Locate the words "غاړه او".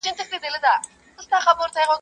0.43-1.23